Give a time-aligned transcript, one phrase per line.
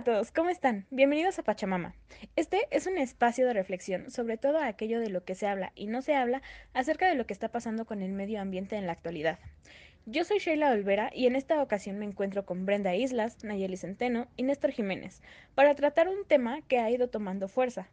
[0.00, 0.86] a todos, ¿cómo están?
[0.90, 1.94] Bienvenidos a Pachamama.
[2.34, 5.88] Este es un espacio de reflexión sobre todo aquello de lo que se habla y
[5.88, 6.40] no se habla
[6.72, 9.38] acerca de lo que está pasando con el medio ambiente en la actualidad.
[10.06, 14.26] Yo soy Sheila Olvera y en esta ocasión me encuentro con Brenda Islas, Nayeli Centeno
[14.38, 15.20] y Néstor Jiménez
[15.54, 17.90] para tratar un tema que ha ido tomando fuerza,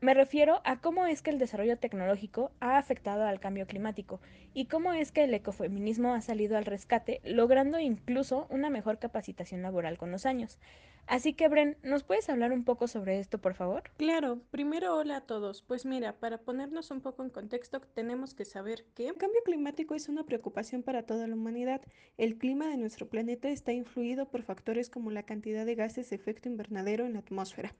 [0.00, 4.20] me refiero a cómo es que el desarrollo tecnológico ha afectado al cambio climático
[4.52, 9.62] y cómo es que el ecofeminismo ha salido al rescate, logrando incluso una mejor capacitación
[9.62, 10.58] laboral con los años.
[11.06, 13.82] Así que, Bren, ¿nos puedes hablar un poco sobre esto, por favor?
[13.98, 15.60] Claro, primero hola a todos.
[15.60, 19.94] Pues mira, para ponernos un poco en contexto, tenemos que saber que el cambio climático
[19.94, 21.82] es una preocupación para toda la humanidad.
[22.16, 26.16] El clima de nuestro planeta está influido por factores como la cantidad de gases de
[26.16, 27.74] efecto invernadero en la atmósfera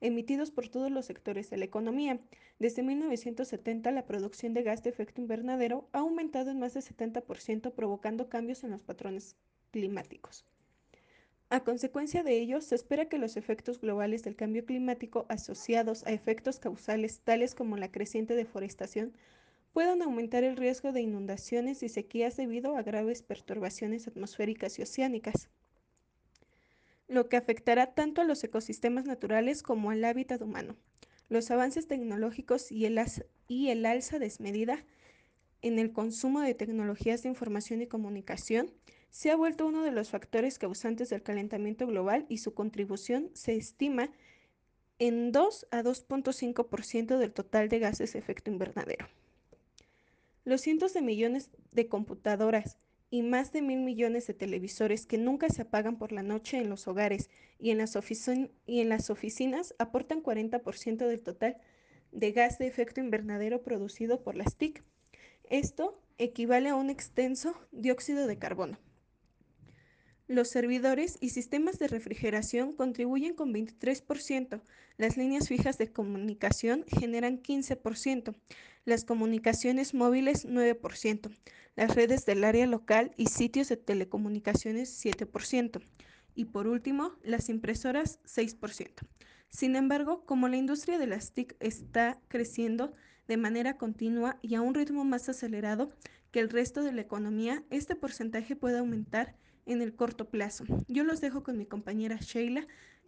[0.00, 2.20] emitidos por todos los sectores de la economía.
[2.58, 7.72] Desde 1970, la producción de gas de efecto invernadero ha aumentado en más de 70%,
[7.72, 9.36] provocando cambios en los patrones
[9.70, 10.44] climáticos.
[11.52, 16.12] A consecuencia de ello, se espera que los efectos globales del cambio climático asociados a
[16.12, 19.12] efectos causales tales como la creciente deforestación
[19.72, 25.48] puedan aumentar el riesgo de inundaciones y sequías debido a graves perturbaciones atmosféricas y oceánicas
[27.10, 30.76] lo que afectará tanto a los ecosistemas naturales como al hábitat humano.
[31.28, 32.98] Los avances tecnológicos y el,
[33.86, 34.84] alza desmedida
[35.60, 38.72] en el consumo de tecnologías de información y comunicación
[39.10, 43.56] se ha vuelto uno de los factores causantes del calentamiento global y su contribución se
[43.56, 44.12] estima
[45.00, 49.08] en 2 a 2.5% del total de gases de efecto invernadero.
[50.44, 52.78] Los cientos de millones de computadoras,
[53.10, 56.70] y más de mil millones de televisores que nunca se apagan por la noche en
[56.70, 57.98] los hogares y en las,
[58.66, 61.56] y en las oficinas aportan 40% del total
[62.12, 64.82] de gas de efecto invernadero producido por las TIC.
[65.48, 68.78] Esto equivale a un extenso dióxido de carbono.
[70.28, 74.60] Los servidores y sistemas de refrigeración contribuyen con 23%,
[74.96, 78.36] las líneas fijas de comunicación generan 15%,
[78.84, 81.36] las comunicaciones móviles 9%,
[81.76, 85.80] las redes del área local y sitios de telecomunicaciones 7%,
[86.34, 89.06] y por último, las impresoras 6%.
[89.48, 92.94] Sin embargo, como la industria de las TIC está creciendo
[93.26, 95.92] de manera continua y a un ritmo más acelerado
[96.30, 99.34] que el resto de la economía, este porcentaje puede aumentar
[99.66, 100.64] en el corto plazo.
[100.88, 102.66] Yo los dejo con mi compañera Sheila,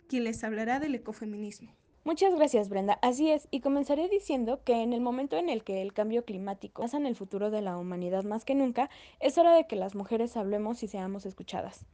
[0.09, 1.77] quien les hablará del ecofeminismo.
[2.05, 2.99] Muchas gracias, Brenda.
[3.01, 6.83] Así es, y comenzaré diciendo que en el momento en el que el cambio climático
[6.83, 8.91] pasa en el futuro de la humanidad más que nunca,
[9.21, 11.87] es hora de que las mujeres hablemos y seamos escuchadas.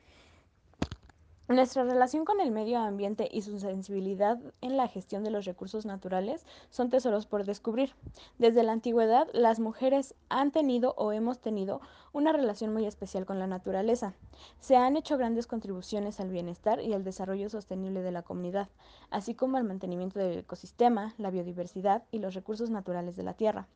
[1.49, 5.87] Nuestra relación con el medio ambiente y su sensibilidad en la gestión de los recursos
[5.87, 7.95] naturales son tesoros por descubrir.
[8.37, 11.81] Desde la antigüedad, las mujeres han tenido o hemos tenido
[12.13, 14.13] una relación muy especial con la naturaleza.
[14.61, 18.69] Se han hecho grandes contribuciones al bienestar y al desarrollo sostenible de la comunidad,
[19.09, 23.69] así como al mantenimiento del ecosistema, la biodiversidad y los recursos naturales de la tierra.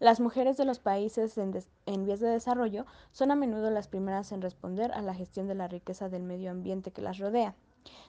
[0.00, 4.42] Las mujeres de los países en, vías de desarrollo son a menudo las primeras en
[4.42, 7.56] responder a la gestión de la riqueza del medio ambiente que las rodea.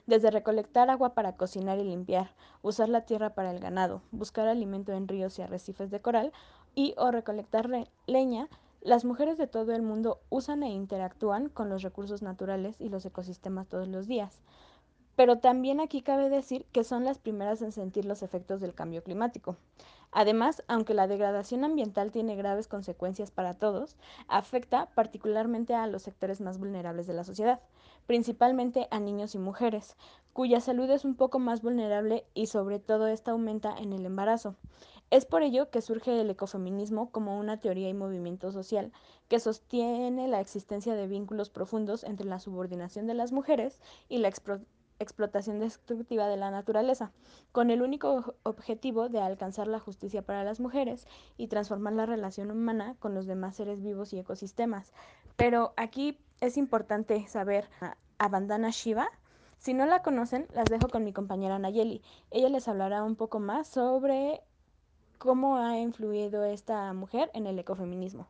[0.06, 4.92] Desde recolectar agua para cocinar y limpiar, usar la tierra para el ganado, buscar alimento
[4.92, 6.32] en ríos y arrecifes de coral
[6.76, 7.68] y o recolectar
[8.06, 8.48] leña,
[8.82, 13.04] las mujeres de todo el mundo usan e interactúan con los recursos naturales y los
[13.04, 14.38] ecosistemas todos los días.
[15.16, 19.02] Pero también aquí cabe decir que son las primeras en sentir los efectos del cambio
[19.02, 19.56] climático.
[20.12, 26.40] Además, aunque la degradación ambiental tiene graves consecuencias para todos, afecta particularmente a los sectores
[26.40, 27.60] más vulnerables de la sociedad,
[28.06, 29.96] principalmente a niños y mujeres,
[30.32, 34.56] cuya salud es un poco más vulnerable y sobre todo esta aumenta en el embarazo.
[35.10, 38.92] Es por ello que surge el ecofeminismo como una teoría y movimiento social
[39.28, 44.28] que sostiene la existencia de vínculos profundos entre la subordinación de las mujeres y la
[44.28, 47.10] explotación explotación destructiva de la naturaleza,
[47.50, 52.50] con el único objetivo de alcanzar la justicia para las mujeres y transformar la relación
[52.50, 54.92] humana con los demás seres vivos y ecosistemas.
[55.36, 57.68] Pero aquí es importante saber
[58.18, 59.08] a Bandana Shiva.
[59.58, 62.02] Si no la conocen, las dejo con mi compañera Nayeli.
[62.30, 64.42] Ella les hablará un poco más sobre
[65.18, 68.28] cómo ha influido esta mujer en el ecofeminismo.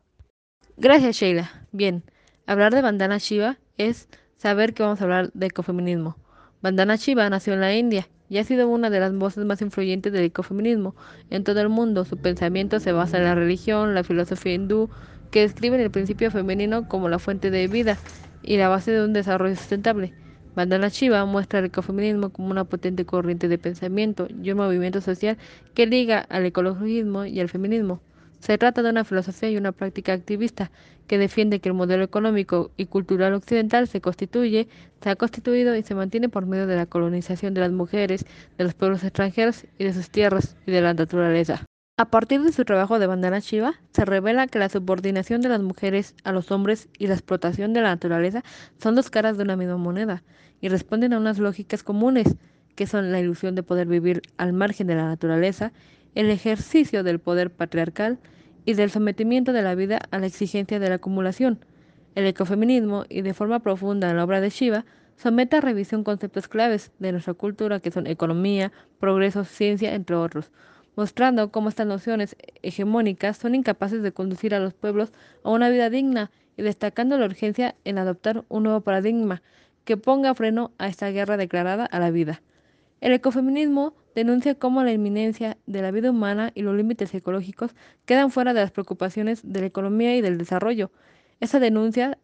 [0.77, 1.49] Gracias, Sheila.
[1.71, 2.03] Bien,
[2.47, 6.17] hablar de Bandana Shiva es saber que vamos a hablar de ecofeminismo.
[6.61, 10.13] Bandana Shiva nació en la India y ha sido una de las voces más influyentes
[10.13, 10.95] del ecofeminismo
[11.31, 12.05] en todo el mundo.
[12.05, 14.89] Su pensamiento se basa en la religión, la filosofía hindú,
[15.31, 17.97] que describen el principio femenino como la fuente de vida
[18.43, 20.13] y la base de un desarrollo sustentable.
[20.55, 25.39] Bandana Shiva muestra el ecofeminismo como una potente corriente de pensamiento y un movimiento social
[25.73, 28.01] que liga al ecologismo y al feminismo.
[28.41, 30.71] Se trata de una filosofía y una práctica activista
[31.05, 34.67] que defiende que el modelo económico y cultural occidental se constituye,
[35.01, 38.25] se ha constituido y se mantiene por medio de la colonización de las mujeres,
[38.57, 41.65] de los pueblos extranjeros y de sus tierras y de la naturaleza.
[41.97, 45.61] A partir de su trabajo de bandana Shiva, se revela que la subordinación de las
[45.61, 48.43] mujeres a los hombres y la explotación de la naturaleza
[48.81, 50.23] son dos caras de una misma moneda
[50.61, 52.37] y responden a unas lógicas comunes,
[52.75, 55.73] que son la ilusión de poder vivir al margen de la naturaleza,
[56.15, 58.19] el ejercicio del poder patriarcal
[58.65, 61.65] y del sometimiento de la vida a la exigencia de la acumulación.
[62.15, 64.85] El ecofeminismo, y de forma profunda en la obra de Shiva,
[65.15, 70.51] somete a revisión conceptos claves de nuestra cultura que son economía, progreso, ciencia, entre otros
[70.95, 75.11] mostrando cómo estas nociones hegemónicas son incapaces de conducir a los pueblos
[75.43, 79.41] a una vida digna y destacando la urgencia en adoptar un nuevo paradigma
[79.85, 82.41] que ponga freno a esta guerra declarada a la vida.
[82.99, 87.75] El ecofeminismo denuncia cómo la inminencia de la vida humana y los límites ecológicos
[88.05, 90.91] quedan fuera de las preocupaciones de la economía y del desarrollo.
[91.39, 92.17] Esa denuncia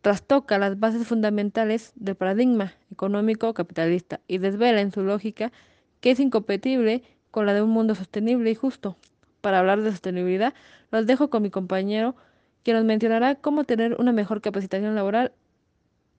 [0.00, 5.52] trastoca las bases fundamentales del paradigma económico capitalista y desvela en su lógica
[6.00, 8.96] que es incompatible con la de un mundo sostenible y justo.
[9.40, 10.54] Para hablar de sostenibilidad,
[10.90, 12.14] los dejo con mi compañero,
[12.62, 15.32] que nos mencionará cómo tener una mejor capacitación laboral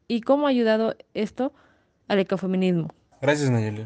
[0.08, 1.54] y cómo ha ayudado esto
[2.08, 2.90] al ecofeminismo.
[3.22, 3.86] Gracias, Nayeli.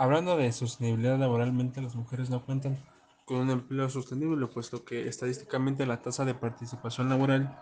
[0.00, 2.78] Hablando de sostenibilidad laboralmente, las mujeres no cuentan
[3.24, 7.58] con un empleo sostenible, puesto que estadísticamente la tasa de participación laboral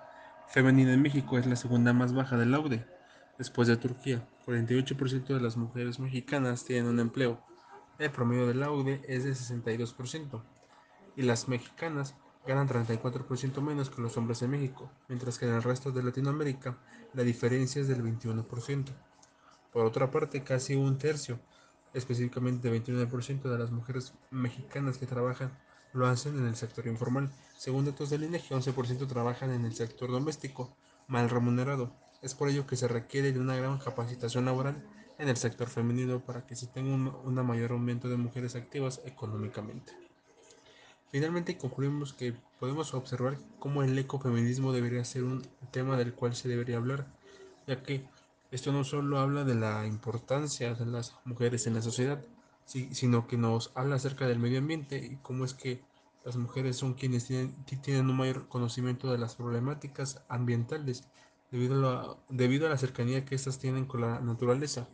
[0.46, 2.86] femenina en México es la segunda más baja del laude,
[3.38, 4.28] después de Turquía.
[4.44, 7.40] 48% de las mujeres mexicanas tienen un empleo,
[7.98, 10.42] el promedio del laude es de 62%
[11.16, 12.16] y las mexicanas
[12.46, 16.76] ganan 34% menos que los hombres en México, mientras que en el resto de Latinoamérica
[17.14, 18.84] la diferencia es del 21%.
[19.72, 21.40] Por otra parte, casi un tercio,
[21.96, 25.50] específicamente 29% de las mujeres mexicanas que trabajan
[25.92, 27.30] lo hacen en el sector informal.
[27.56, 30.76] Según datos del INEGI, 11% trabajan en el sector doméstico,
[31.08, 31.92] mal remunerado.
[32.22, 34.84] Es por ello que se requiere de una gran capacitación laboral
[35.18, 39.92] en el sector femenino para que se tenga un, mayor aumento de mujeres activas económicamente.
[41.10, 46.48] Finalmente concluimos que podemos observar cómo el ecofeminismo debería ser un tema del cual se
[46.48, 47.06] debería hablar,
[47.66, 48.04] ya que
[48.56, 52.24] esto no solo habla de la importancia de las mujeres en la sociedad,
[52.64, 55.84] sino que nos habla acerca del medio ambiente y cómo es que
[56.24, 61.04] las mujeres son quienes tienen, un mayor conocimiento de las problemáticas ambientales
[61.50, 64.88] debido a, debido a la cercanía que éstas tienen con la naturaleza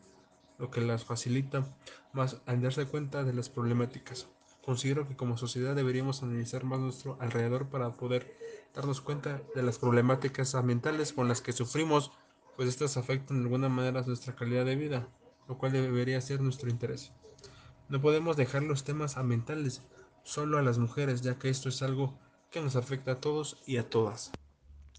[0.59, 1.65] lo que las facilita
[2.13, 4.29] más al darse cuenta de las problemáticas.
[4.65, 8.37] Considero que como sociedad deberíamos analizar más nuestro alrededor para poder
[8.75, 12.13] darnos cuenta de las problemáticas ambientales con las que sufrimos,
[12.57, 15.09] pues estas afectan de alguna manera nuestra calidad de vida,
[15.49, 17.13] lo cual debería ser nuestro interés.
[17.89, 19.83] No podemos dejar los temas ambientales
[20.23, 22.19] solo a las mujeres, ya que esto es algo
[22.51, 24.33] que nos afecta a todos y a todas.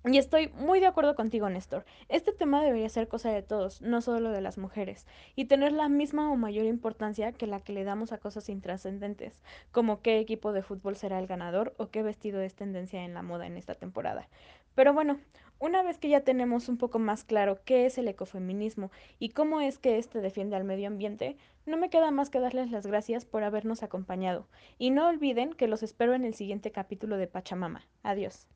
[0.06, 1.86] Y estoy muy de acuerdo contigo, Néstor.
[2.10, 5.88] Este tema debería ser cosa de todos, no solo de las mujeres, y tener la
[5.88, 9.40] misma o mayor importancia que la que le damos a cosas intrascendentes,
[9.72, 13.22] como qué equipo de fútbol será el ganador o qué vestido es tendencia en la
[13.22, 14.28] moda en esta temporada.
[14.76, 15.20] Pero bueno,
[15.60, 19.62] una vez que ya tenemos un poco más claro qué es el ecofeminismo y cómo
[19.62, 23.26] es que éste defiende al medio ambiente, no me queda más que darles las gracias
[23.26, 24.48] por habernos acompañado.
[24.78, 27.86] Y no olviden que los espero en el siguiente capítulo de Pachamama.
[28.04, 28.48] Adiós.